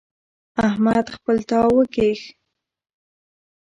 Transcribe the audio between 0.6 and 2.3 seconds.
احمد خپل تاو وکيښ.